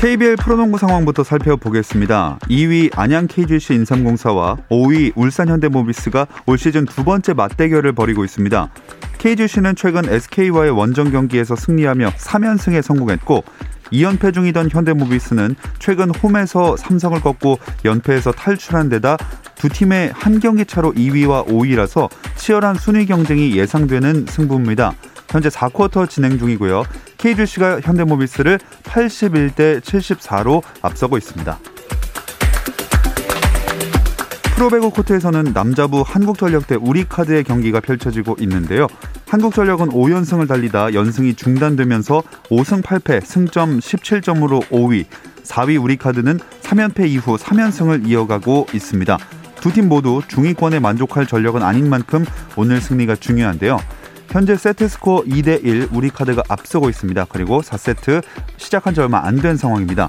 [0.00, 2.38] KBL 프로농구 상황부터 살펴보겠습니다.
[2.48, 8.70] 2위 안양 KGC 인삼공사와 5위 울산 현대모비스가 올 시즌 두 번째 맞대결을 벌이고 있습니다.
[9.18, 13.44] KGC는 최근 SK와의 원정 경기에서 승리하며 3연승에 성공했고
[13.92, 19.18] 2연패 중이던 현대모비스는 최근 홈에서 삼성을 꺾고 연패에서 탈출한 데다
[19.54, 24.94] 두 팀의 한 경기 차로 2위와 5위라서 치열한 순위 경쟁이 예상되는 승부입니다.
[25.30, 26.84] 현재 4쿼터 진행 중이고요.
[27.18, 31.58] KGC가 현대모비스를 81대 74로 앞서고 있습니다.
[34.56, 38.88] 프로배구 코트에서는 남자부 한국전력 대 우리카드의 경기가 펼쳐지고 있는데요.
[39.28, 45.06] 한국전력은 5연승을 달리다 연승이 중단되면서 5승 8패 승점 17점으로 5위,
[45.44, 49.16] 4위 우리카드는 3연패 이후 3연승을 이어가고 있습니다.
[49.60, 52.24] 두 팀 모두 중위권에 만족할 전력은 아닌 만큼
[52.56, 53.78] 오늘 승리가 중요한데요.
[54.30, 57.26] 현재 세트 스코어 2대 1 우리 카드가 앞서고 있습니다.
[57.30, 58.22] 그리고 4세트
[58.58, 60.08] 시작한 지 얼마 안 된 상황입니다.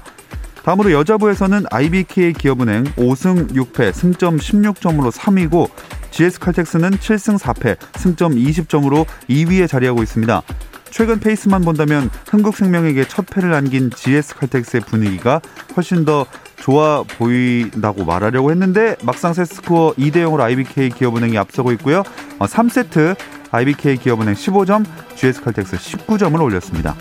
[0.64, 5.70] 다음으로 여자부에서는 IBK 기업은행 5승 6패 승점 16점으로 3위고
[6.12, 10.42] GS칼텍스는 7승 4패 승점 20점으로 2위에 자리하고 있습니다.
[10.90, 15.40] 최근 페이스만 본다면 흥국생명에게 첫 패를 안긴 GS칼텍스의 분위기가
[15.74, 16.26] 훨씬 더
[16.56, 22.04] 좋아 보인다고 말하려고 했는데 막상 세스코어 2대 0으로 IBK 기업은행이 앞서고 있고요.
[22.38, 23.16] 3세트
[23.52, 26.96] IBK 기업은행 15점, GS칼텍스 19점을 올렸습니다.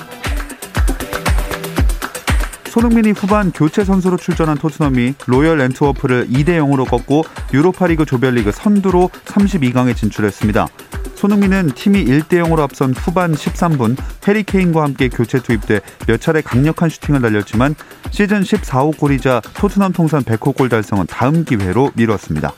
[2.65, 9.95] 손흥민이 후반 교체 선수로 출전한 토트넘이 로열 랜트워프를 2대 0으로 꺾고 유로파리그 조별리그 선두로 32강에
[9.95, 10.67] 진출했습니다.
[11.15, 13.97] 손흥민은 팀이 1대 0으로 앞선 후반 13분
[14.27, 17.75] 해리 케인과 함께 교체 투입돼 몇 차례 강력한 슈팅을 날렸지만
[18.09, 22.53] 시즌 14호 골이자 토트넘 통산 100호 골 달성은 다음 기회로 미뤘습니다.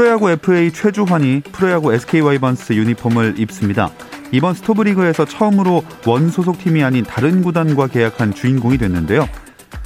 [0.00, 3.90] 프로야구 FA 최주환이 프로야구 SK 와이번스 유니폼을 입습니다.
[4.32, 9.28] 이번 스토브리그에서 처음으로 원 소속팀이 아닌 다른 구단과 계약한 주인공이 됐는데요.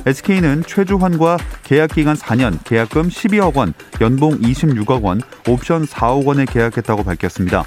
[0.07, 7.03] SK는 최주환과 계약 기간 4년, 계약금 12억 원, 연봉 26억 원, 옵션 4억 원에 계약했다고
[7.03, 7.65] 밝혔습니다.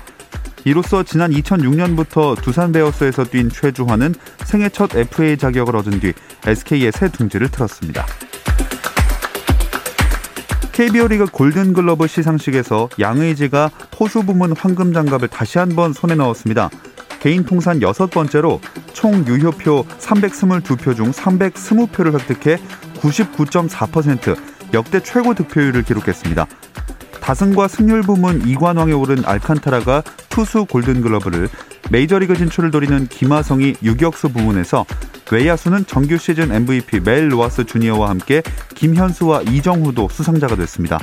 [0.64, 4.16] 이로써 지난 2006년부터 두산 베어스에서 뛴 최주환은
[4.46, 6.14] 생애 첫 FA 자격을 얻은 뒤
[6.46, 8.06] SK의 새 둥지를 틀었습니다.
[10.78, 16.70] KBO 리그 골든글러브 시상식에서 양의지가 포수 부문 황금 장갑을 다시 한번 손에 넣었습니다.
[17.20, 18.62] 개인 통산 여섯 번째로
[18.94, 22.58] 총 유효표 322표 중 320표를 획득해
[22.94, 24.38] 99.4%
[24.76, 26.46] 역대 최고 득표율을 기록했습니다.
[27.28, 31.50] 다승과 승률 부문 2관왕에 오른 알칸타라가 투수 골든글러브를
[31.92, 34.86] 메이저리그 진출을 노리는 김하성이 유격수 부문에서
[35.30, 38.42] 외야수는 정규 시즌 MVP 멜 로아스 주니어와 함께
[38.76, 41.00] 김현수와 이정후도 수상자가 됐습니다.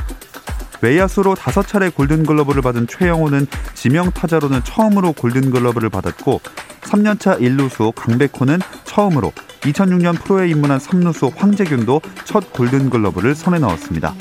[0.81, 6.41] 외야수로 다섯 차례 골든글러브를 받은 최형우는 지명 타자로는 처음으로 골든글러브를 받았고
[6.84, 9.31] 3년차 일루수 강백호는 처음으로
[9.61, 14.15] 2006년 프로에 입문한 3루수 황재균도 첫 골든글러브를 손에 넣었습니다.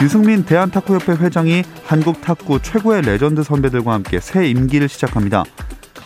[0.00, 5.42] 유승민 대한탁구협회 회장이 한국 탁구 최고의 레전드 선배들과 함께 새 임기를 시작합니다.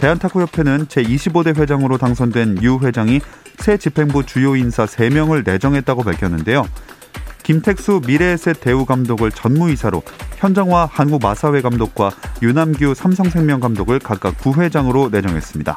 [0.01, 3.21] 대한탁구협회는 제25대 회장으로 당선된 유 회장이
[3.59, 6.67] 새 집행부 주요 인사 3명을 내정했다고 밝혔는데요.
[7.43, 10.03] 김택수 미래에셋 대우 감독을 전무이사로
[10.37, 15.77] 현정화 한국 마사회 감독과 유남규 삼성생명 감독을 각각 부회장으로 내정했습니다.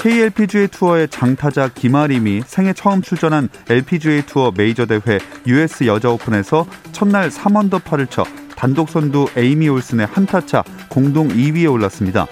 [0.00, 7.28] KLPGA 투어의 장타자 김아림이 생애 처음 출전한 LPGA 투어 메이저 대회 US 여자 오픈에서 첫날
[7.28, 8.24] 3언더파를 쳐
[8.56, 12.26] 단독 선두 에이미 올슨의 한타차 공동 2위에 올랐습니다.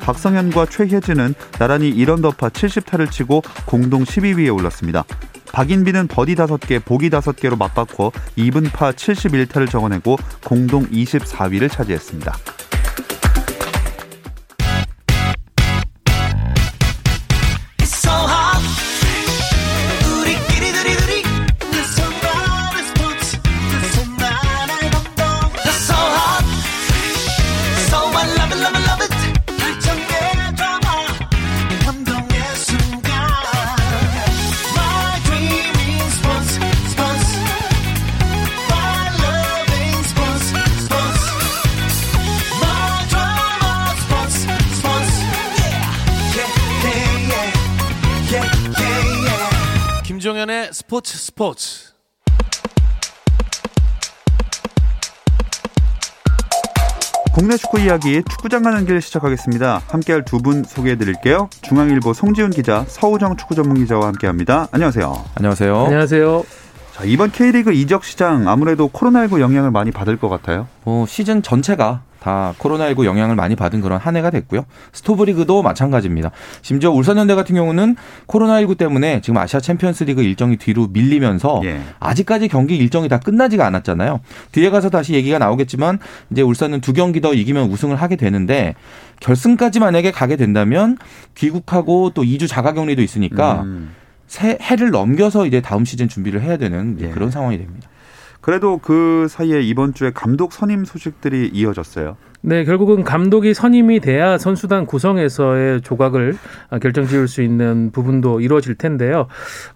[0.00, 5.04] 박성현과 최혜진은 나란히 1언더파 70타를 치고 공동 12위에 올랐습니다.
[5.52, 12.59] 박인비는 버디 5개, 보기 5개로 맞바꿔 2분파 71타를 적어내고 공동 24위를 차지했습니다.
[50.20, 51.94] 김종현의 스포츠 스포츠.
[57.32, 59.80] 국내 축구 이야기 축구장 가는 길 시작하겠습니다.
[59.88, 61.48] 함께할 두 분 소개해 드릴게요.
[61.62, 64.68] 중앙일보 송지훈 기자, 서우정 축구 전문 기자와 함께합니다.
[64.72, 65.24] 안녕하세요.
[65.36, 65.84] 안녕하세요.
[65.86, 66.44] 안녕하세요.
[66.96, 70.68] 자, 이번 K리그 이적 시장 아무래도 코로나19 영향을 많이 받을 것 같아요.
[70.84, 74.64] 뭐 시즌 전체가 다 코로나19 영향을 많이 받은 그런 한 해가 됐고요.
[74.92, 76.30] 스토브리그도 마찬가지입니다.
[76.62, 77.96] 심지어 울산현대 같은 경우는
[78.26, 81.80] 코로나19 때문에 지금 아시아 챔피언스리그 일정이 뒤로 밀리면서 예.
[81.98, 84.20] 아직까지 경기 일정이 다 끝나지가 않았잖아요.
[84.52, 85.98] 뒤에 가서 다시 얘기가 나오겠지만
[86.30, 88.74] 이제 울산은 두 경기 더 이기면 우승을 하게 되는데
[89.20, 90.96] 결승까지 만약에 가게 된다면
[91.34, 93.94] 귀국하고 또 2주 자가격리도 있으니까 음.
[94.26, 97.08] 새 해를 넘겨서 이제 다음 시즌 준비를 해야 되는 예.
[97.08, 97.89] 그런 상황이 됩니다.
[98.40, 102.16] 그래도 그 사이에 이번 주에 감독 선임 소식들이 이어졌어요.
[102.42, 106.36] 네, 결국은 감독이 선임이 돼야 선수단 구성에서의 조각을
[106.70, 109.26] 아, 결정 지을 수 있는 부분도 이루어질 텐데요.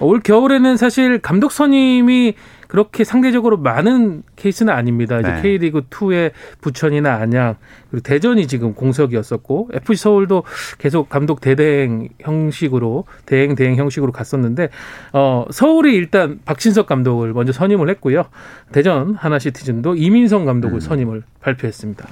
[0.00, 2.34] 올 겨울에는 사실 감독 선임이
[2.68, 5.20] 그렇게 상대적으로 많은 케이스는 아닙니다.
[5.20, 5.42] 이제 네.
[5.42, 7.56] K리그 2의 부천이나 안양
[7.90, 10.44] 그리고 대전이 지금 공석이었었고 FC 서울도
[10.78, 14.68] 계속 감독 대대행 형식으로 대행 대행 형식으로 갔었는데
[15.12, 18.24] 어 서울이 일단 박진석 감독을 먼저 선임을 했고요.
[18.72, 20.80] 대전 하나시티즌도 이민성 감독을 음.
[20.80, 22.06] 선임을 발표했습니다.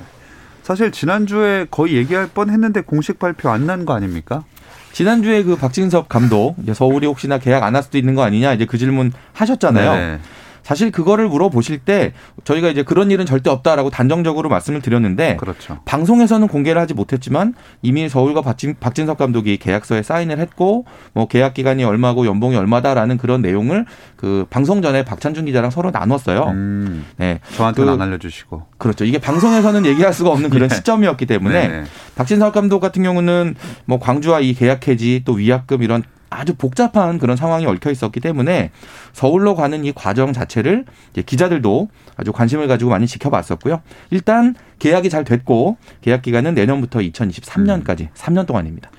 [0.62, 4.44] 사실 지난주에 거의 얘기할 뻔 했는데 공식 발표 안 난 거 아닙니까?
[4.92, 8.66] 지난주에 그 박진섭 감독 이제 서울이 혹시나 계약 안 할 수도 있는 거 아니냐 이제
[8.66, 9.92] 그 질문 하셨잖아요.
[9.94, 10.18] 네.
[10.62, 12.12] 사실 그거를 물어보실 때
[12.44, 15.78] 저희가 이제 그런 일은 절대 없다라고 단정적으로 말씀을 드렸는데 그렇죠.
[15.84, 21.84] 방송에서는 공개를 하지 못했지만 이미 서울과 박진, 박진섭 감독이 계약서에 사인을 했고 뭐 계약 기간이
[21.84, 23.86] 얼마고 연봉이 얼마다라는 그런 내용을
[24.16, 26.44] 그 방송 전에 박찬준 기자랑 서로 나눴어요.
[26.48, 28.62] 음, 네, 저한테는 그- 안 알려주시고.
[28.78, 29.04] 그렇죠.
[29.04, 30.74] 이게 방송에서는 얘기할 수가 없는 그런 예.
[30.74, 31.84] 시점이었기 때문에 네네.
[32.14, 33.54] 박진석 감독 같은 경우는
[33.84, 38.70] 뭐 광주와 이 계약 해지 또 위약금 이런 아주 복잡한 그런 상황이 얽혀 있었기 때문에
[39.12, 43.82] 서울로 가는 이 과정 자체를 이제 기자들도 아주 관심을 가지고 많이 지켜봤었고요.
[44.10, 48.90] 일단 계약이 잘 됐고 계약 기간은 내년부터 2023년까지 3년 동안입니다.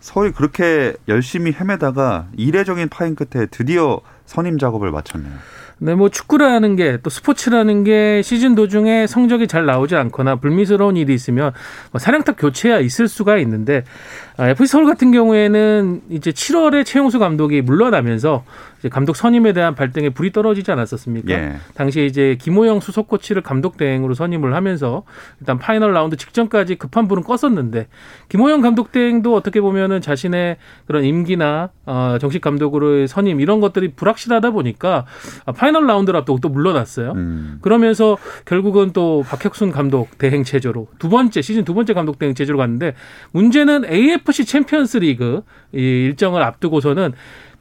[0.00, 5.32] 서울이 그렇게 열심히 헤매다가 이례적인 파행 끝에 드디어 선임 작업을 마쳤네요.
[5.80, 11.14] 네, 뭐 축구라는 게 또 스포츠라는 게 시즌 도중에 성적이 잘 나오지 않거나 불미스러운 일이
[11.14, 11.52] 있으면
[11.92, 13.84] 뭐 사령탑 교체야 있을 수가 있는데
[14.27, 18.44] 아, FC 서울 같은 경우에는 이제 7월에 최용수 감독이 물러나면서
[18.78, 21.32] 이제 감독 선임에 대한 발등에 불이 떨어지지 않았었습니까?
[21.32, 21.56] 예.
[21.74, 25.02] 당시에 이제 김호영 수석 코치를 감독 대행으로 선임을 하면서
[25.40, 27.86] 일단 파이널 라운드 직전까지 급한 불은 껐었는데
[28.28, 34.50] 김호영 감독 대행도 어떻게 보면은 자신의 그런 임기나 어, 정식 감독으로의 선임 이런 것들이 불확실하다
[34.52, 35.06] 보니까
[35.46, 37.12] 아, 파이널 라운드를 앞두고 또 물러났어요.
[37.12, 37.58] 음.
[37.62, 42.58] 그러면서 결국은 또 박혁순 감독 대행 체제로 두 번째 시즌 두 번째 감독 대행 체제로
[42.58, 42.94] 갔는데
[43.32, 43.86] 문제는
[44.28, 45.42] AFC 챔피언스 리그
[45.72, 47.12] 이 일정을 앞두고서는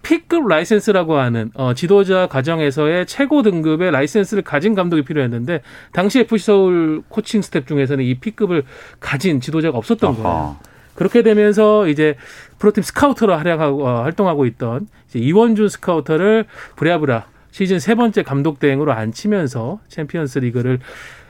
[0.03, 5.61] P급 라이센스라고 하는 어, 지도자 과정에서의 최고 등급의 라이센스를 가진 감독이 필요했는데
[5.91, 8.63] 당시 FC 서울 코칭 스텝 중에서는 이 P급을
[8.99, 10.27] 가진 지도자가 없었던 거예요.
[10.27, 10.59] 아하.
[10.95, 12.15] 그렇게 되면서 이제
[12.59, 18.93] 프로팀 스카우터로 활약하고 어, 활동하고 있던 이제 이원준 스카우터를 부랴부랴 시즌 세 번째 감독 대행으로
[18.93, 20.79] 앉히면서 챔피언스 리그를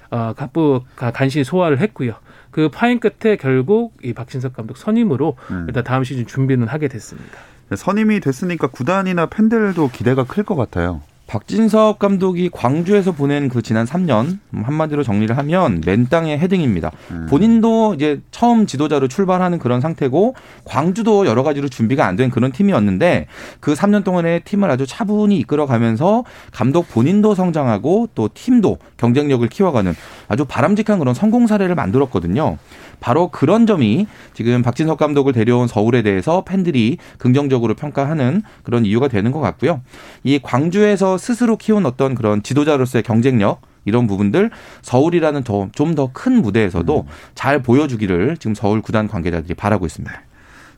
[0.09, 2.13] 어, 갑부 가- 간신히 소화를 했고요.
[2.57, 5.65] 그 파행 끝에 결국 이 박진섭 감독 선임으로 음.
[5.67, 7.37] 일단 다음 시즌 준비는 하게 됐습니다.
[7.75, 11.01] 선임이 됐으니까 구단이나 팬들도 기대가 클 것 같아요.
[11.27, 16.91] 박진섭 감독이 광주에서 보낸 그 지난 3년 한마디로 정리를 하면 맨 땅의 헤딩입니다.
[17.29, 23.27] 본인도 이제 처음 지도자로 출발하는 그런 상태고 광주도 여러 가지로 준비가 안 된 그런 팀이었는데
[23.59, 29.93] 그 3년 동안에 팀을 아주 차분히 이끌어가면서 감독 본인도 성장하고 또 팀도 경쟁력을 키워가는
[30.27, 32.57] 아주 바람직한 그런 성공 사례를 만들었거든요.
[32.99, 39.31] 바로 그런 점이 지금 박진석 감독을 데려온 서울에 대해서 팬들이 긍정적으로 평가하는 그런 이유가 되는
[39.31, 39.81] 것 같고요.
[40.23, 47.05] 이 광주에서 스스로 키운 어떤 그런 지도자로서의 경쟁력 이런 부분들 서울이라는 좀 더 큰 무대에서도
[47.35, 50.13] 잘 보여주기를 지금 서울 구단 관계자들이 바라고 있습니다.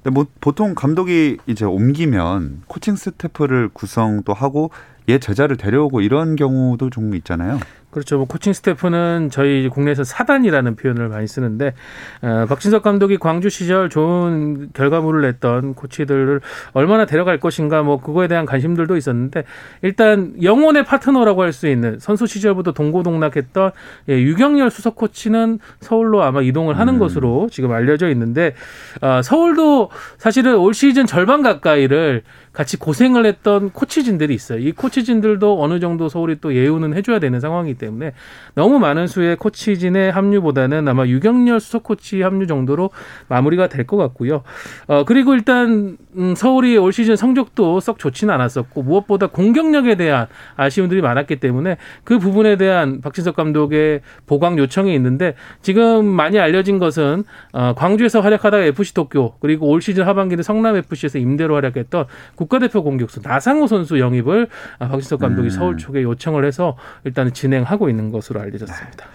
[0.04, 4.72] 근데 뭐 보통 감독이 이제 옮기면 코칭 스태프를 구성도 하고
[5.10, 7.60] 애제자를 데려오고 이런 경우도 좀 있잖아요.
[7.92, 8.18] 그렇죠.
[8.18, 11.74] 뭐 코칭 스태프는 저희 국내에서 사단이라는 표현을 많이 쓰는데
[12.22, 16.42] 어, 박진섭 감독이 광주 시절 좋은 결과물을 냈던 코치들을
[16.74, 19.44] 얼마나 데려갈 것인가 뭐 그거에 대한 관심들도 있었는데
[19.82, 23.72] 일단 영혼의 파트너라고 할 수 있는 선수 시절부터 동고동락했던
[24.10, 27.00] 예, 유경열 수석 코치는 서울로 아마 이동을 하는 음.
[27.00, 28.54] 것으로 지금 알려져 있는데
[29.02, 32.22] 어, 서울도 사실은 올 시즌 절반 가까이를
[32.54, 34.60] 같이 고생을 했던 코치진들이 있어요.
[34.60, 38.14] 이 코치진들도 어느 정도 서울이 또 예우는 해줘야 되는 상황이기 때문에
[38.54, 42.92] 너무 많은 수의 코치진의 합류보다는 아마 유경렬 수석 코치 합류 정도로
[43.28, 44.44] 마무리가 될 것 같고요.
[44.88, 51.02] 어, 그리고 일단 음, 서울이 올 시즌 성적도 썩 좋지는 않았었고 무엇보다 공격력에 대한 아쉬움들이
[51.02, 57.74] 많았기 때문에 그 부분에 대한 박진석 감독의 보강 요청이 있는데 지금 많이 알려진 것은 어,
[57.76, 62.06] 광주에서 활약하다가 FC 도쿄 그리고 올 시즌 하반기는 성남 FC에서 임대로 활약했던
[62.36, 65.50] 국가대표 공격수 나상호 선수 영입을 아, 박진석 감독이 음.
[65.50, 69.06] 서울 쪽에 요청을 해서 일단 진행 하고 있는 것으로 알려졌습니다.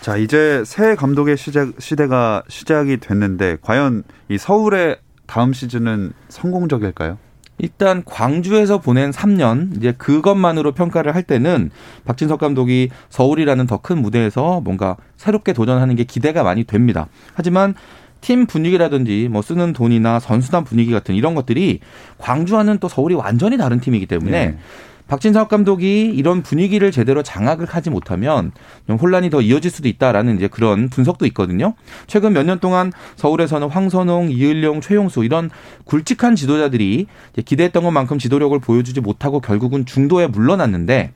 [0.00, 7.18] 자, 이제 새 감독의 시작, 시대가 시작이 됐는데 과연 이 서울의 다음 시즌은 성공적일까요?
[7.58, 11.70] 일단 광주에서 보낸 3년 이제 그것만으로 평가를 할 때는
[12.04, 17.06] 박진석 감독이 서울이라는 더 큰 무대에서 뭔가 새롭게 도전하는 게 기대가 많이 됩니다.
[17.34, 17.74] 하지만
[18.20, 21.80] 팀 분위기라든지 뭐 쓰는 돈이나 선수단 분위기 같은 이런 것들이
[22.18, 24.58] 광주와는 또 서울이 완전히 다른 팀이기 때문에 네.
[25.06, 28.52] 박진석 감독이 이런 분위기를 제대로 장악을 하지 못하면
[28.86, 31.74] 좀 혼란이 더 이어질 수도 있다라는 이제 그런 분석도 있거든요.
[32.06, 35.50] 최근 몇 년 동안 서울에서는 황선홍, 이을용, 최용수 이런
[35.84, 37.06] 굵직한 지도자들이
[37.44, 41.12] 기대했던 것만큼 지도력을 보여주지 못하고 결국은 중도에 물러났는데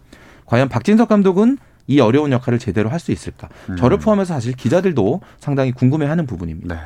[0.46, 3.48] 과연 박진석 감독은 이 어려운 역할을 제대로 할 수 있을까?
[3.78, 6.74] 저를 포함해서 사실 기자들도 상당히 궁금해하는 부분입니다.
[6.74, 6.80] 네.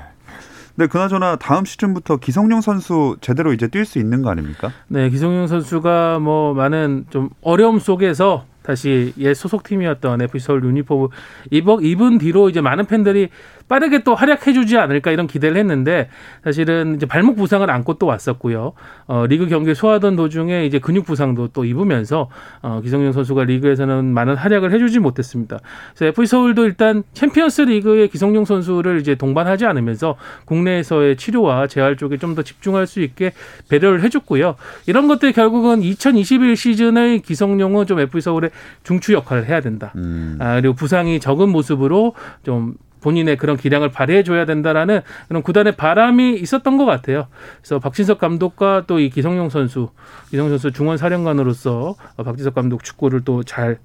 [0.76, 4.70] 근데 그나저나 다음 시즌부터 기성용 선수 제대로 이제 뛸 수 있는 거 아닙니까?
[4.88, 11.08] 네, 기성용 선수가 뭐 많은 좀 어려움 속에서 다시 옛 소속팀이었던 FC 서울 유니폼을
[11.50, 13.28] 입은 뒤로 이제 많은 팬들이
[13.68, 16.08] 빠르게 또 활약해주지 않을까 이런 기대를 했는데
[16.42, 18.72] 사실은 이제 발목 부상을 안고 또 왔었고요.
[19.06, 22.28] 어, 리그 경기 소화하던 도중에 이제 근육 부상도 또 입으면서
[22.62, 25.58] 어, 기성용 선수가 리그에서는 많은 활약을 해주지 못했습니다.
[25.94, 30.16] 그래서 FC 서울도 일단 챔피언스 리그의 기성용 선수를 이제 동반하지 않으면서
[30.46, 33.32] 국내에서의 치료와 재활 쪽에 좀 더 집중할 수 있게
[33.68, 34.56] 배려를 해줬고요.
[34.86, 38.50] 이런 것들 결국은 2021 시즌의 기성용은 좀 FC 서울의
[38.84, 39.92] 중추 역할을 해야 된다.
[39.96, 40.38] 음.
[40.40, 46.34] 아, 그리고 부상이 적은 모습으로 좀 본인의 그런 기량을 발휘해 줘야 된다라는 그런 구단의 바람이
[46.34, 47.26] 있었던 것 같아요.
[47.60, 49.90] 그래서 박진석 감독과 또 이 기성용 선수,
[50.30, 53.78] 기성용 선수 중원 사령관으로서 박진석 감독 축구를 또 잘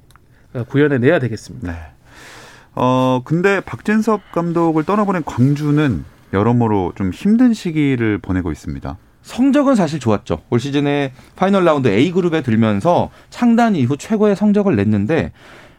[0.69, 1.71] 구현해 내야 되겠습니다.
[1.71, 1.77] 네.
[2.75, 8.97] 어, 근데 박진섭 감독을 떠나보낸 광주는 여러모로 좀 힘든 시기를 보내고 있습니다.
[9.23, 10.41] 성적은 사실 좋았죠.
[10.49, 15.31] 올 시즌에 파이널 라운드 A 그룹에 들면서 창단 이후 최고의 성적을 냈는데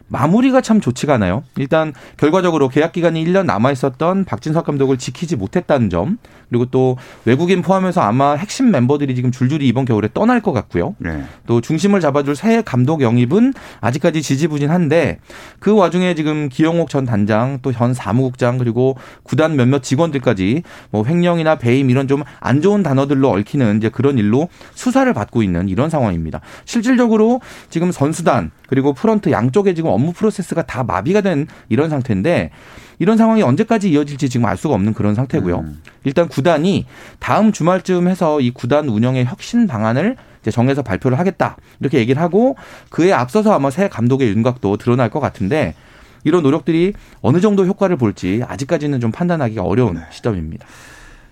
[0.09, 1.43] 마무리가 참 좋지가 않아요.
[1.57, 6.17] 일단 결과적으로 계약 기간이 1년 남아 있었던 박진섭 감독을 지키지 못했다는 점,
[6.49, 10.95] 그리고 또 외국인 포함해서 아마 핵심 멤버들이 지금 줄줄이 이번 겨울에 떠날 것 같고요.
[10.99, 11.23] 네.
[11.47, 15.19] 또 중심을 잡아줄 새 감독 영입은 아직까지 지지부진한데
[15.59, 21.55] 그 와중에 지금 기영옥 전 단장 또 현 사무국장 그리고 구단 몇몇 직원들까지 뭐 횡령이나
[21.55, 26.41] 배임 이런 좀 안 좋은 단어들로 얽히는 이제 그런 일로 수사를 받고 있는 이런 상황입니다.
[26.65, 32.51] 실질적으로 지금 선수단 그리고 프런트 양쪽에 지금 업무 프로세스가 다 마비가 된 이런 상태인데
[32.99, 35.59] 이런 상황이 언제까지 이어질지 지금 알 수가 없는 그런 상태고요.
[35.59, 35.81] 음.
[36.03, 36.85] 일단 구단이
[37.19, 42.55] 다음 주말쯤 해서 이 구단 운영의 혁신 방안을 이제 정해서 발표를 하겠다 이렇게 얘기를 하고
[42.89, 45.75] 그에 앞서서 아마 새 감독의 윤곽도 드러날 것 같은데
[46.23, 50.01] 이런 노력들이 어느 정도 효과를 볼지 아직까지는 좀 판단하기가 어려운 네.
[50.11, 50.65] 시점입니다.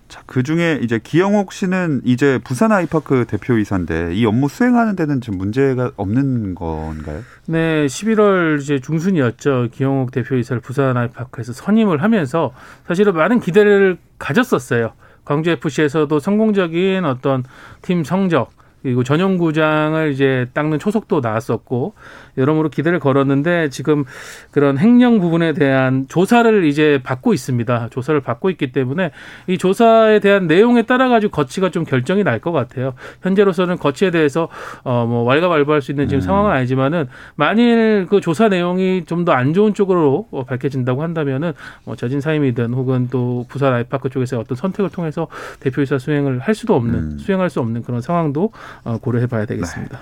[0.08, 5.38] 자, 그 중에 이제 기영옥 씨는 이제 부산 아이파크 대표이사인데 이 업무 수행하는 데는 지금
[5.38, 7.22] 문제가 없는 건가요?
[7.46, 9.68] 네, 11월 이제 중순이었죠.
[9.70, 12.52] 기영욱 대표이사를 부산 아이파크에서 선임을 하면서
[12.86, 14.92] 사실은 많은 기대를 가졌었어요.
[15.26, 17.44] 광주 FC에서도 성공적인 어떤
[17.82, 18.50] 팀 성적
[18.82, 21.94] 그리고 전용 구장을 이제 닦는 초석도 나왔었고
[22.38, 24.04] 여러모로 기대를 걸었는데 지금
[24.50, 27.88] 그런 횡령 부분에 대한 조사를 이제 받고 있습니다.
[27.90, 29.10] 조사를 받고 있기 때문에
[29.48, 32.94] 이 조사에 대한 내용에 따라 가지고 거치가 좀 결정이 날 것 같아요.
[33.22, 34.48] 현재로서는 거치에 대해서
[34.84, 36.20] 어뭐 왈가왈부할 수 있는 지금 음.
[36.20, 41.52] 상황은 아니지만은 만일 그 조사 내용이 좀 더 안 좋은 쪽으로 어, 밝혀진다고 한다면은
[41.84, 45.26] 뭐 저진 사임이든 혹은 또 부산 아이파크 쪽에서 어떤 선택을 통해서
[45.58, 47.18] 대표이사 수행을 할 수도 없는 음.
[47.18, 48.52] 수행할 수 없는 그런 상황도
[48.84, 49.98] 어, 고려해 봐야 되겠습니다.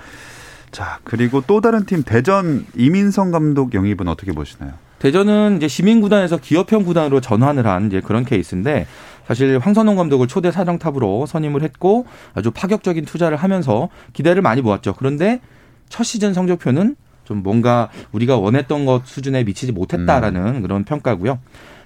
[0.71, 4.73] 자, 그리고 또 다른 팀 대전 이민성 감독 영입은 어떻게 보시나요?
[4.99, 8.87] 대전은 이제 시민구단에서 기업형 구단으로 전환을 한 이제 그런 케이스인데
[9.27, 14.93] 사실 황선홍 감독을 초대 사령탑으로 선임을 했고 아주 파격적인 투자를 하면서 기대를 많이 모았죠.
[14.93, 15.39] 그런데
[15.89, 16.95] 첫 시즌 성적표는
[17.25, 21.39] 좀 뭔가 우리가 원했던 것 수준에 미치지 못했다라는 그런 평가고요.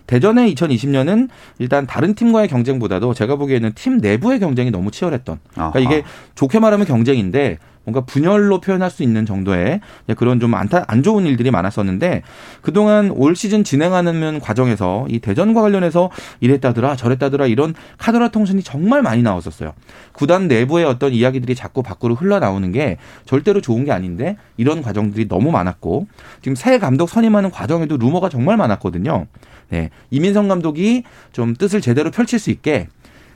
[0.08, 5.40] 대전의 2020년은 일단 다른 팀과의 경쟁보다도 제가 보기에는 팀 내부의 경쟁이 너무 치열했던.
[5.54, 5.80] 그러니까.
[5.80, 6.04] 이게
[6.36, 9.82] 좋게 말하면 경쟁인데 뭔가 분열로 표현할 수 있는 정도의
[10.16, 12.22] 그런 좀 안타, 안 좋은 일들이 많았었는데
[12.62, 16.12] 그동안 올 시즌 진행하는 과정에서 이 대전과 관련해서
[16.42, 19.74] 이랬다더라 저랬다더라 이런 카더라 통신이 정말 많이 나왔었어요.
[20.12, 25.52] 구단 내부의 어떤 이야기들이 자꾸 밖으로 흘러나오는 게 절대로 좋은 게 아닌데 이런 과정들이 너무
[25.52, 26.08] 많았고
[26.42, 29.26] 지금 새 감독 선임하는 과정에도 루머가 정말 많았거든요.
[29.70, 29.90] 네.
[30.10, 32.88] 이민성 감독이 좀 뜻을 제대로 펼칠 수 있게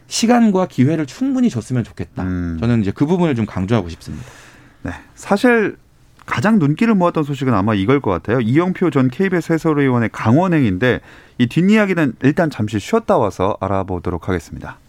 [0.08, 2.24] 시간과 기회를 충분히 줬으면 좋겠다.
[2.24, 2.58] 음.
[2.60, 4.26] 저는 이제 그 부분을 좀 강조하고 싶습니다.
[4.84, 4.92] 네.
[5.16, 5.78] 사실
[6.26, 8.40] 가장 눈길을 모았던 소식은 아마 이걸 것 같아요.
[8.42, 11.02] 이영표 전 KBS 해설위원의 강원행인데
[11.38, 14.80] 이 뒷이야기는 일단 잠시 쉬었다 와서 알아보도록 하겠습니다.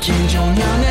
[0.00, 0.81] 김종현의 스포츠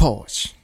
[0.00, 0.54] 스포츠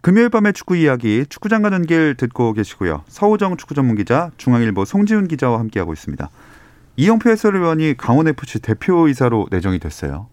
[0.00, 3.04] 금요일 밤의 축구 이야기 축구장 가는 길 듣고 계시고요.
[3.08, 6.30] 서우정 축구 전문 기자 중앙일보 송지훈 기자와 함께하고 있습니다.
[6.96, 10.28] 이영표 해설위원이 강원FC 대표이사로 내정이 됐어요.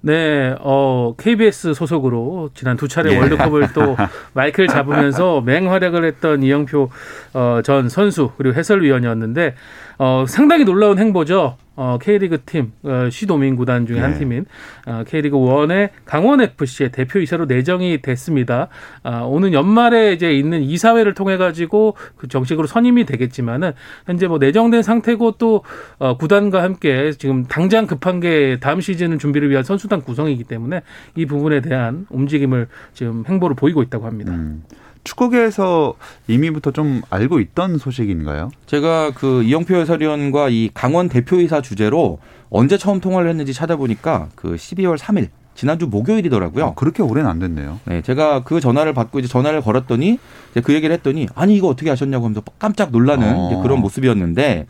[0.00, 3.18] 네, 어, KBS 소속으로 지난 두 차례 예.
[3.18, 3.96] 월드컵을 또
[4.34, 6.90] 마이크를 잡으면서 맹활약을 했던 이영표
[7.34, 9.54] 어, 전 선수 그리고 해설위원이었는데
[9.98, 11.56] 어, 상당히 놀라운 행보죠.
[11.76, 14.02] 어, K리그 팀, 어, 시도민 구단 중에 네.
[14.02, 14.46] 한 팀인
[14.86, 18.68] 어, K리그 1의 강원 FC의 대표 이사로 내정이 됐습니다.
[19.02, 23.72] 어, 오는 연말에 이제 있는 이사회를 통해 가지고 그 정식으로 선임이 되겠지만은
[24.06, 25.64] 현재 뭐 내정된 상태고 또
[25.98, 30.82] 어, 구단과 함께 지금 당장 급한 게 다음 시즌 준비를 위한 선수단 구성이기 때문에
[31.16, 34.32] 이 부분에 대한 움직임을 지금 행보를 보이고 있다고 합니다.
[34.32, 34.62] 음.
[35.04, 35.94] 축구계에서
[36.26, 38.50] 이미부터 좀 알고 있던 소식인가요?
[38.66, 42.18] 제가 그 이영표 해설위원과 이 강원 대표이사 주제로
[42.50, 46.64] 언제 처음 통화를 했는지 찾아보니까 그 12월 3일 지난주 목요일이더라고요.
[46.64, 47.78] 아, 그렇게 오래는 안 됐네요.
[47.84, 50.18] 네, 제가 그 전화를 받고 이제 전화를 걸었더니
[50.50, 53.62] 이제 그 얘기를 했더니 아니 이거 어떻게 하셨냐고 하면서 깜짝 놀라는 어.
[53.62, 54.66] 그런 모습이었는데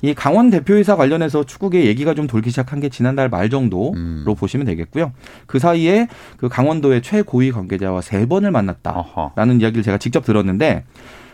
[0.00, 4.24] 이 강원 대표이사 관련해서 축구계 얘기가 좀 돌기 시작한 게 지난달 말 정도로 음.
[4.38, 5.12] 보시면 되겠고요.
[5.46, 9.32] 그 사이에 그 강원도의 최고위 관계자와 세 번을 만났다라는 어허.
[9.60, 10.84] 이야기를 제가 직접 들었는데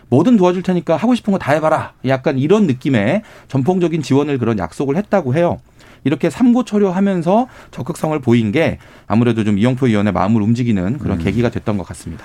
[0.09, 1.93] 뭐든 도와줄 테니까 하고 싶은 거 다 해봐라.
[2.07, 5.57] 약간 이런 느낌의 전폭적인 지원을 그런 약속을 했다고 해요.
[6.03, 11.23] 이렇게 삼고초려하면서 적극성을 보인 게 아무래도 좀 이영표 의원의 마음을 움직이는 그런 음.
[11.23, 12.23] 계기가 됐던 것 같습니다.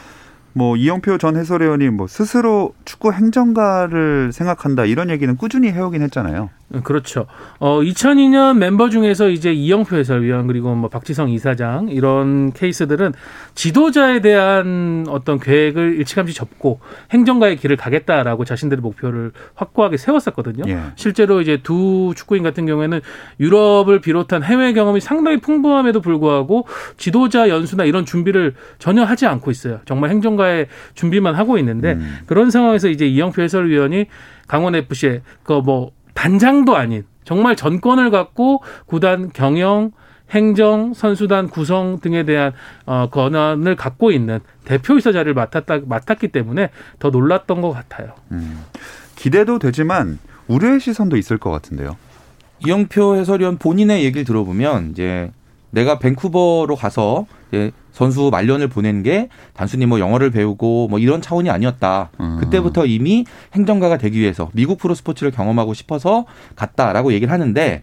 [0.52, 6.50] 뭐 이영표 전 해설위원이 뭐 스스로 축구 행정가를 생각한다 이런 얘기는 꾸준히 해오긴 했잖아요.
[6.84, 7.26] 그렇죠.
[7.58, 13.12] 어 2002년 멤버 중에서 이제 이영표 해설위원 그리고 뭐 박지성 이사장 이런 케이스들은
[13.54, 16.78] 지도자에 대한 어떤 계획을 일찌감치 접고
[17.10, 20.64] 행정가의 길을 가겠다라고 자신들의 목표를 확고하게 세웠었거든요.
[20.68, 20.80] 예.
[20.94, 23.00] 실제로 이제 두 축구인 같은 경우에는
[23.40, 29.80] 유럽을 비롯한 해외 경험이 상당히 풍부함에도 불구하고 지도자 연수나 이런 준비를 전혀 하지 않고 있어요.
[29.86, 32.18] 정말 행정가의 준비만 하고 있는데 음.
[32.26, 34.06] 그런 상황에서 이제 이영표 해설위원이
[34.46, 39.92] 강원 FC에 그뭐 단장도 아닌 정말 전권을 갖고 구단 경영,
[40.30, 42.52] 행정, 선수단 구성 등에 대한
[42.86, 48.14] 어, 권한을 갖고 있는 대표이사 자리를 맡았다 맡았기 때문에 더 놀랐던 것 같아요.
[48.32, 48.64] 음,
[49.16, 51.96] 기대도 되지만 우려의 시선도 있을 것 같은데요.
[52.64, 55.30] 이영표 해설위원 본인의 얘기를 들어보면 이제
[55.70, 61.50] 내가 밴쿠버로 가서 이제 선수 말년을 보낸 게 단순히 뭐 영어를 배우고 뭐 이런 차원이
[61.50, 62.10] 아니었다.
[62.20, 62.38] 음.
[62.40, 66.24] 그때부터 이미 행정가가 되기 위해서 미국 프로 스포츠를 경험하고 싶어서
[66.56, 67.82] 갔다라고 얘기를 하는데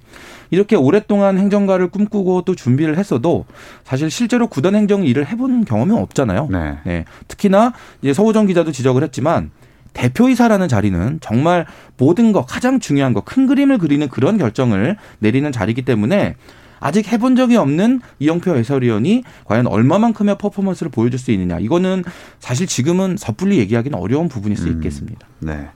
[0.50, 3.46] 이렇게 오랫동안 행정가를 꿈꾸고 또 준비를 했어도
[3.84, 6.48] 사실 실제로 구단 행정 일을 해본 경험이 없잖아요.
[6.50, 6.78] 네.
[6.86, 7.06] 네.
[7.28, 9.52] 특히나 이제 서우정 기자도 지적을 했지만
[9.94, 11.66] 대표이사라는 자리는 정말
[11.98, 16.36] 모든 것 가장 중요한 것 큰 그림을 그리는 그런 결정을 내리는 자리이기 때문에
[16.80, 21.60] 아직 해본 적이 없는 이영표 해설위원이 과연 얼마만큼의 퍼포먼스를 보여줄 수 있느냐.
[21.60, 22.04] 이거는
[22.40, 25.28] 사실 지금은 섣불리 얘기하기는 어려운 부분일 수 음, 있겠습니다.
[25.44, 25.70] 음, 네.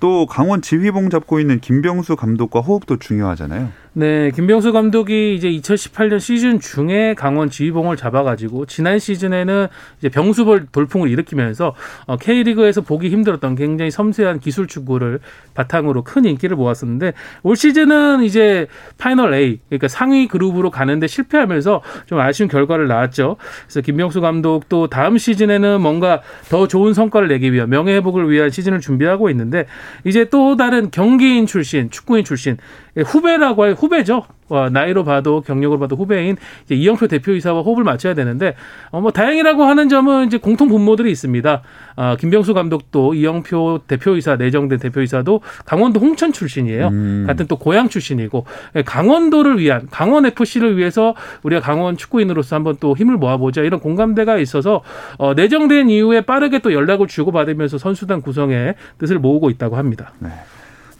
[0.00, 3.70] 또 강원 지휘봉 잡고 있는 김병수 감독과 호흡도 중요하잖아요.
[3.98, 9.66] 네, 김병수 감독이 이제 2018년 시즌 중에 강원 지휘봉을 잡아가지고 지난 시즌에는
[9.98, 11.74] 이제 병수볼 돌풍을 일으키면서
[12.06, 15.18] 어, K리그에서 보기 힘들었던 굉장히 섬세한 기술 축구를
[15.54, 22.20] 바탕으로 큰 인기를 모았었는데 올 시즌은 이제 파이널 A 그러니까 상위 그룹으로 가는데 실패하면서 좀
[22.20, 23.34] 아쉬운 결과를 낳았죠.
[23.64, 28.78] 그래서 김병수 감독도 다음 시즌에는 뭔가 더 좋은 성과를 내기 위한 명예 회복을 위한 시즌을
[28.78, 29.66] 준비하고 있는데
[30.04, 32.58] 이제 또 다른 경기인 출신, 축구인 출신
[33.04, 34.24] 후배라고 할 후배 후배죠.
[34.50, 38.54] 어, 나이로 봐도 경력으로 봐도 후배인 이제 이영표 대표이사와 호흡을 맞춰야 되는데
[38.90, 41.62] 어, 뭐 다행이라고 하는 점은 이제 공통 분모들이 있습니다.
[41.96, 46.88] 어, 김병수 감독도 이영표 대표이사 내정된 대표이사도 강원도 홍천 출신이에요.
[46.88, 47.24] 음.
[47.26, 48.46] 같은 또 고향 출신이고
[48.76, 54.38] 예, 강원도를 위한 강원 FC를 위해서 우리가 강원 축구인으로서 한번 또 힘을 모아보자 이런 공감대가
[54.38, 54.82] 있어서
[55.18, 60.12] 어, 내정된 이후에 빠르게 또 연락을 주고 받으면서 선수단 구성에 뜻을 모으고 있다고 합니다.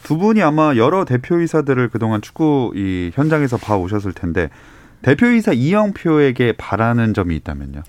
[0.08, 4.48] 두 분이 아마 여러 대표이사들을 그동안 축구 이 현장에서 봐 오셨을 텐데
[5.02, 7.82] 대표이사 이영표에게 바라는 점이 있다면요.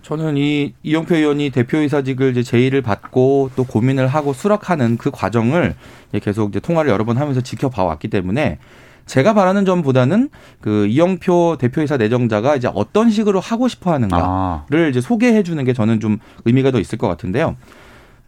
[0.00, 5.74] 저는 이 이영표 의원이 대표이사직을 이제 제의를 받고 또 고민을 하고 수락하는 그 과정을
[6.08, 8.56] 이제 계속 이제 통화를 여러 번 하면서 지켜봐 왔기 때문에
[9.04, 10.30] 제가 바라는 점보다는
[10.62, 15.74] 그 이영표 대표이사 내정자가 이제 어떤 식으로 하고 싶어 하는가를 아, 이제 소개해 주는 게
[15.74, 17.54] 저는 좀 의미가 더 있을 것 같은데요.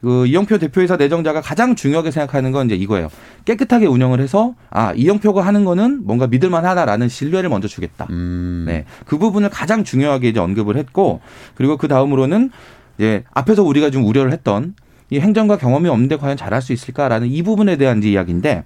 [0.01, 3.09] 그 이영표 대표이사 내정자가 가장 중요하게 생각하는 건 이제 이거예요.
[3.45, 8.07] 깨끗하게 운영을 해서 아 이영표가 하는 거는 뭔가 믿을만하다라는 신뢰를 먼저 주겠다.
[8.11, 8.85] 음, 네.
[9.07, 11.21] 그 부분을 가장 중요하게 이제 언급을 했고
[11.55, 12.51] 그리고 그 다음으로는
[12.97, 14.75] 이제 앞에서 우리가 좀 우려를 했던
[15.11, 18.65] 이 행정과 경험이 없는데 과연 잘할 수 있을까라는 이 부분에 대한 이제 이야기인데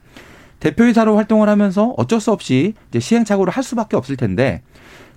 [0.61, 4.63] 대표이사로 활동을 하면서 어쩔 수 없이 이제 시행착오를 할 수밖에 없을 텐데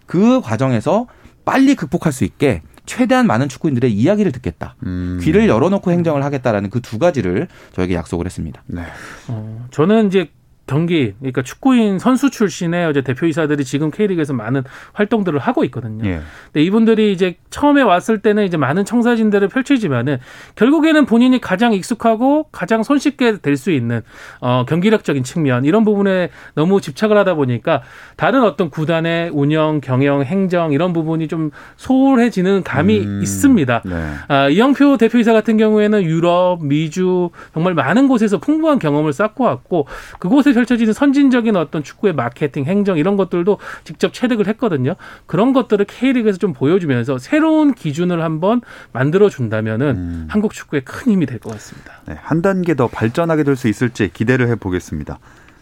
[0.06, 1.08] 그 과정에서
[1.46, 4.76] 빨리 극복할 수 있게 최대한 많은 축구인들의 이야기를 듣겠다.
[4.86, 8.62] 음, 귀를 열어놓고 행정을 하겠다라는 그 두 가지를 저에게 약속을 했습니다.
[8.68, 8.84] 네.
[9.28, 10.30] 어, 저는 이제
[10.68, 16.08] 경기, 그러니까 축구인 선수 출신의 이제 대표이사들이 지금 K리그에서 많은 활동들을 하고 있거든요.
[16.08, 16.22] 예.
[16.46, 20.18] 근데 이분들이 이제 처음에 왔을 때는 이제 많은 청사진들을 펼치지만은
[20.56, 24.02] 결국에는 본인이 가장 익숙하고 가장 손쉽게 될 수 있는
[24.42, 27.84] 어 경기력적인 측면 이런 부분에 너무 집착을 하다 보니까
[28.18, 33.82] 다른 어떤 구단의 운영, 경영, 행정 이런 부분이 좀 소홀해지는 감이 음, 있습니다.
[33.86, 34.10] 네.
[34.28, 39.88] 아, 이영표 대표이사 같은 경우에는 유럽, 미주 정말 많은 곳에서 풍부한 경험을 쌓고 왔고
[40.20, 44.96] 그곳에 펼쳐지는 선진적인 어떤 축구의 마케팅, 행정 이런 것들도 직접 체득을 했거든요.
[45.26, 48.62] 그런 것들을 K리그에서 좀 보여주면서 새로운 기준을 한번
[48.94, 50.28] 만들어 준다면은 음.
[50.30, 51.92] 한국 축구에 큰 힘이 될 것 같습니다.
[52.08, 55.20] 네, 한 단계 더 발전하게 될 수 있을지 기대를 해 보겠습니다.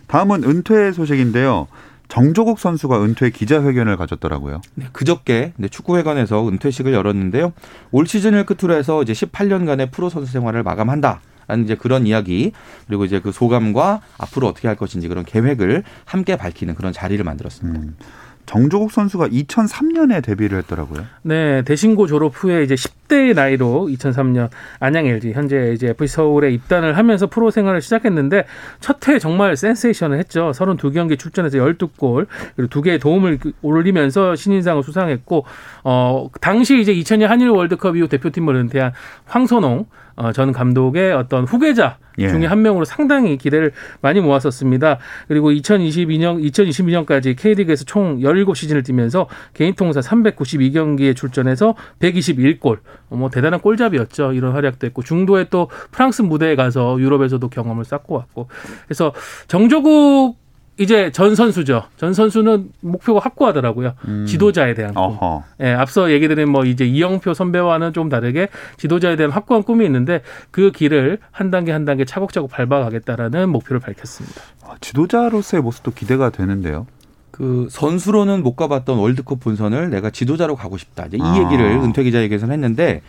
[0.07, 1.67] 다음은 은퇴 소식인데요.
[2.07, 4.61] 정조국 선수가 은퇴 기자회견을 가졌더라고요.
[4.75, 7.53] 네, 그저께 네, 축구회관에서 은퇴식을 열었는데요.
[7.91, 11.21] 올 시즌을 끝으로 해서 이제 18년간의 프로 선수 생활을 마감한다.
[11.53, 12.51] 라는 이제 그런 이야기
[12.87, 17.79] 그리고 이제 그 소감과 앞으로 어떻게 할 것인지 그런 계획을 함께 밝히는 그런 자리를 만들었습니다.
[17.79, 17.95] 음,
[18.45, 21.05] 정조국 선수가 2003년에 데뷔를 했더라고요.
[21.21, 26.97] 네, 대신고 졸업 후에 이제 10대의 나이로 2003년 안양 LG 현재 이제 FC 서울에 입단을
[26.97, 28.45] 하면서 프로 생활을 시작했는데
[28.81, 30.51] 첫 해 정말 센세이션을 했죠.
[30.53, 35.45] 32경기 출전해서 12골 그리고 두 개의 도움을 올리면서 신인상을 수상했고
[35.83, 38.91] 어 당시 이제 2000년 한일 월드컵 이후 대표팀을 은퇴한
[39.25, 42.29] 황선홍 어, 전 감독의 어떤 후계자 예.
[42.29, 43.71] 중에 한 명으로 상당히 기대를
[44.01, 44.99] 많이 모았었습니다.
[45.27, 52.79] 그리고 2022년, 2022년까지 K리그에서 총 17시즌을 뛰면서 개인 통산 392경기에 출전해서 121골.
[53.09, 54.33] 어, 뭐 대단한 골잡이였죠.
[54.33, 58.47] 이런 활약도 했고 중도에 또 프랑스 무대에 가서 유럽에서도 경험을 쌓고 왔고.
[58.85, 59.13] 그래서
[59.47, 60.42] 정조국
[60.79, 61.83] 이제 전 선수죠.
[61.97, 63.93] 전 선수는 목표가 확고하더라고요.
[64.27, 65.03] 지도자에 대한 꿈.
[65.03, 65.43] 어허.
[65.61, 70.21] 예, 앞서 얘기 드린 뭐 이제 이영표 선배와는 좀 다르게 지도자에 대한 확고한 꿈이 있는데
[70.49, 74.41] 그 길을 한 단계 한 단계 차곡차곡 밟아가겠다라는 목표를 밝혔습니다.
[74.63, 76.87] 아, 지도자로서의 모습도 기대가 되는데요.
[77.29, 81.05] 그 선수로는 못 가봤던 월드컵 본선을 내가 지도자로 가고 싶다.
[81.07, 81.37] 이제 이 아.
[81.37, 83.01] 얘기를 은퇴 기자에게서는 했는데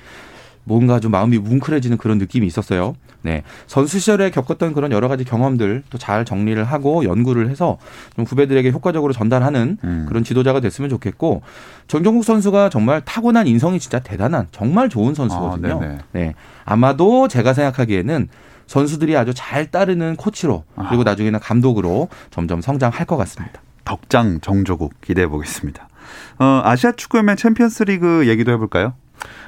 [0.65, 2.97] 뭔가 좀 마음이 뭉클해지는 그런 느낌이 있었어요.
[3.23, 3.43] 네.
[3.67, 7.79] 선수 시절에 겪었던 그런 여러 가지 경험들 또 잘 정리를 하고 연구를 해서
[8.15, 10.05] 좀 후배들에게 효과적으로 전달하는 음.
[10.09, 11.41] 그런 지도자가 됐으면 좋겠고
[11.89, 15.81] 정조국 선수가 정말 타고난 인성이 진짜 대단한 정말 좋은 선수거든요.
[15.83, 15.99] 아.
[16.13, 16.35] 네.
[16.65, 18.29] 아마도 제가 생각하기에는
[18.67, 21.05] 선수들이 아주 잘 따르는 코치로 그리고 아.
[21.05, 23.61] 나중에는 감독으로 점점 성장할 것 같습니다.
[23.85, 25.89] 덕장 정조국 기대해 보겠습니다.
[26.39, 28.95] 어, 아시아 축구연맹 챔피언스리그 얘기도 해볼까요?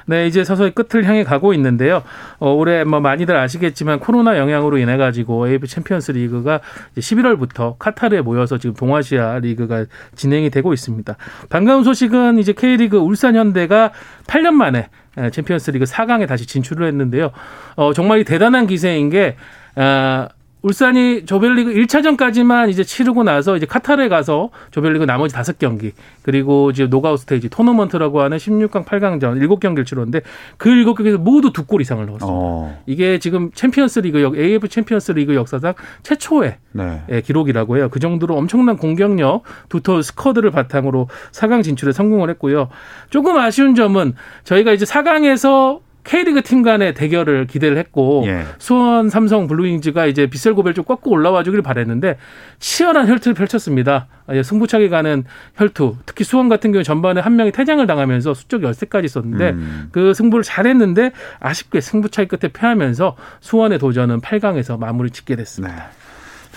[0.05, 2.03] 네, 이제 서서히 끝을 향해 가고 있는데요.
[2.39, 6.61] 어, 올해 뭐 많이들 아시겠지만 코로나 영향으로 인해 가지고 AF 챔피언스 리그가
[6.97, 9.85] 11월부터 카타르에 모여서 지금 동아시아 리그가
[10.15, 11.15] 진행이 되고 있습니다.
[11.49, 13.91] 반가운 소식은 이제 K리그 울산 현대가
[14.27, 17.31] 8년 만에 에, 챔피언스 리그 4강에 다시 진출을 했는데요.
[17.75, 19.35] 어, 정말 이 대단한 기세인 게
[19.75, 20.29] 아,
[20.67, 26.87] 울산이 조별리그 1차전까지만 이제 치르고 나서 이제 카타르에 가서 조별리그 나머지 다섯 경기 그리고 이제
[26.87, 30.21] knockout stage 토너먼트라고 하는 16강, 8강전 7경기를 치렀는데
[30.57, 32.29] 그 7경기에서 모두 두 골 이상을 넣었어요.
[32.31, 37.01] 어, 이게 지금 챔피언스 리그 역 AF 챔피언스 리그 역사상 최초의 네.
[37.09, 37.89] 예, 기록이라고 해요.
[37.91, 42.69] 그 정도로 엄청난 공격력, 두터 스쿼드를 바탕으로 4강 진출에 성공을 했고요.
[43.09, 48.45] 조금 아쉬운 점은 저희가 이제 4강에서 K리그 팀 간의 대결을 기대를 했고 예.
[48.59, 52.17] 수원 삼성 블루윙즈가 이제 비셀고벨 좀 꺾고 올라와 주길 바랬는데
[52.59, 54.07] 치열한 혈투를 펼쳤습니다.
[54.31, 55.97] 예, 승부차기 가는 혈투.
[56.05, 59.89] 특히 수원 같은 경우 전반에 한 명이 퇴장을 당하면서 수적 열세까지 있었는데 음.
[59.91, 65.75] 그 승부를 잘했는데 아쉽게 승부차기 끝에 패하면서 수원의 도전은 8강에서 마무리 짓게 됐습니다.
[65.75, 66.06] 네.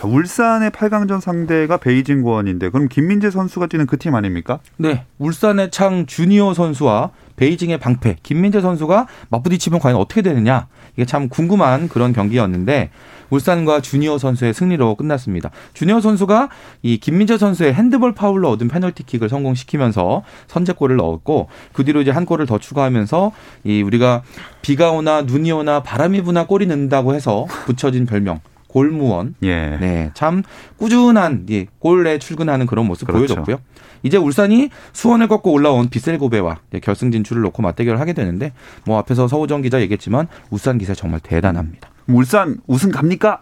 [0.01, 4.61] 자, 울산의 8강전 상대가 베이징 고원인데 그럼 김민재 선수가 뛰는 그 팀 아닙니까?
[4.79, 5.05] 네.
[5.19, 11.91] 울산의 창 주니어 선수와 베이징의 방패 김민재 선수가 맞부딪히면 과연 어떻게 되느냐 이게 참 궁금한
[11.91, 12.89] 그런 경기였는데
[13.29, 15.51] 울산과 주니어 선수의 승리로 끝났습니다.
[15.75, 16.49] 주니어 선수가
[16.81, 22.47] 이 김민재 선수의 핸드볼 파울로 얻은 페널티킥을 성공시키면서 선제골을 넣었고 그 뒤로 이제 한 골을
[22.47, 23.33] 더 추가하면서
[23.65, 24.23] 이 우리가
[24.63, 29.77] 비가 오나 눈이 오나 바람이 부나 골이 는다고 해서 붙여진 별명 골무원 예.
[29.81, 30.43] 네, 참
[30.77, 33.35] 꾸준한 예, 골에 출근하는 그런 모습 그렇죠.
[33.35, 33.59] 보여줬고요.
[34.05, 38.53] 이제 울산이 수원을 꺾고 올라온 비셀고베와 결승 진출을 놓고 맞대결을 하게 되는데
[38.87, 41.91] 뭐 앞에서 서우정 기자 얘기했지만 울산 기세 정말 대단합니다.
[42.07, 43.41] 울산 우승 갑니까?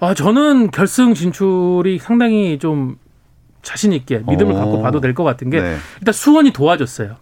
[0.00, 2.96] 아, 저는 결승 진출이 상당히 좀
[3.62, 4.56] 자신 있게 믿음을 오.
[4.56, 5.76] 갖고 봐도 될 것 같은 게 네.
[6.00, 7.16] 일단 수원이 도와줬어요.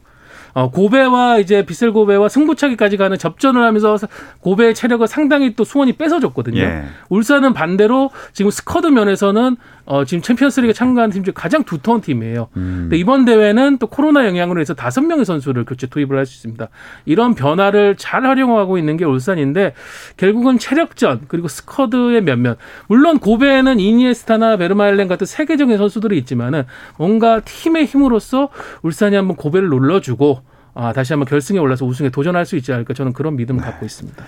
[0.53, 3.99] 어, 고베와 이제 비셀 고베와 승부차기까지 가는 접전을 하면서
[4.41, 6.61] 고베의 체력을 상당히 또 수원이 뺏어줬거든요.
[6.61, 6.85] 예.
[7.09, 12.49] 울산은 반대로 지금 스쿼드 면에서는 어, 지금 챔피언스리그 참가한 팀 중 가장 두터운 팀이에요.
[12.57, 12.79] 음.
[12.83, 16.69] 근데 이번 대회는 또 코로나 영향으로 해서 다섯 명의 선수를 교체 투입을 할 수 있습니다.
[17.07, 19.75] 이런 변화를 잘 활용하고 있는 게 울산인데
[20.17, 22.57] 결국은 체력전 그리고 스쿼드의 면면
[22.89, 26.65] 물론 고베에는 이니에스타나 베르마엘렌 같은 세계적인 선수들이 있지만은
[26.97, 28.49] 뭔가 팀의 힘으로써
[28.83, 30.43] 울산이 한번 고베를 눌러주고
[30.81, 34.25] 아, 다시 한번 결승에 올라서 우승에 도전할 수 있지 않을까 저는 그런 믿음을 갖고 있습니다.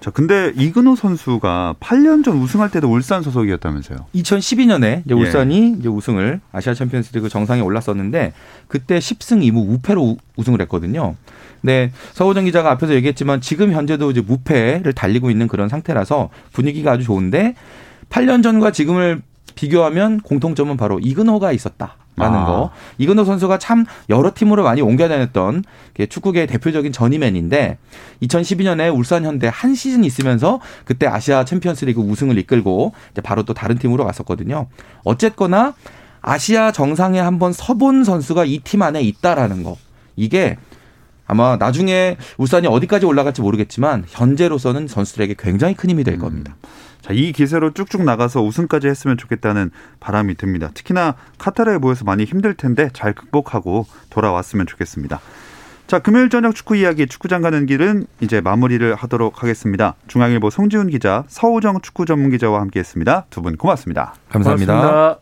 [0.00, 3.98] 자, 근데 이근호 선수가 8년 전 우승할 때도 울산 소속이었다면서요.
[4.14, 5.14] 2012년에 이제 예.
[5.14, 8.32] 울산이 이제 우승을 아시아 챔피언스리그 정상에 올랐었는데
[8.68, 11.14] 그때 10승 2무 무패로 우- 우승을 했거든요.
[11.60, 17.04] 네, 서호정 기자가 앞에서 얘기했지만 지금 현재도 이제 무패를 달리고 있는 그런 상태라서 분위기가 아주
[17.04, 17.54] 좋은데
[18.08, 19.20] 8년 전과 지금을
[19.54, 22.44] 비교하면 공통점은 바로 이근호가 있었다 라는 아.
[22.46, 22.70] 거.
[22.98, 25.64] 이근호 선수가 참 여러 팀으로 많이 옮겨 다녔던
[26.08, 27.78] 축구계의 대표적인 전이맨인데
[28.22, 33.78] 2012년에 울산 현대 한 시즌 있으면서 그때 아시아 챔피언스리그 우승을 이끌고 이제 바로 또 다른
[33.78, 34.66] 팀으로 갔었거든요.
[35.04, 35.74] 어쨌거나
[36.20, 39.76] 아시아 정상에 한번 서본 선수가 이 팀 안에 있다라는 거.
[40.14, 40.56] 이게
[41.26, 46.56] 아마 나중에 울산이 어디까지 올라갈지 모르겠지만 현재로서는 선수들에게 굉장히 큰 힘이 될 겁니다.
[47.02, 50.70] 자, 이 기세로 쭉쭉 나가서 우승까지 했으면 좋겠다는 바람이 듭니다.
[50.72, 55.20] 특히나 카타르에 모여서 많이 힘들 텐데 잘 극복하고 돌아왔으면 좋겠습니다.
[55.88, 59.94] 자, 금요일 저녁 축구 이야기 축구장 가는 길은 이제 마무리를 하도록 하겠습니다.
[60.06, 63.26] 중앙일보 송지훈 기자, 서우정 축구 전문 기자와 함께 했습니다.
[63.30, 64.14] 두 분 고맙습니다.
[64.30, 64.72] 감사합니다.
[64.74, 65.18] 고맙습니다.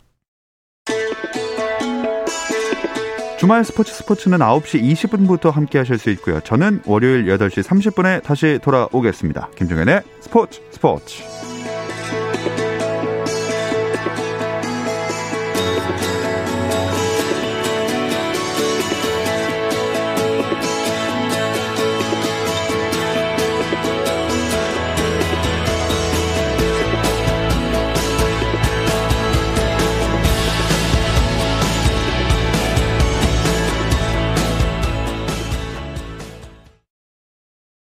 [3.39, 6.39] 주말 스포츠 스포츠는 9시 20분부터 함께 하실 수 있고요.
[6.41, 9.49] 저는 월요일 8시 30분에 다시 돌아오겠습니다.
[9.55, 11.50] 김종현의 스포츠 스포츠.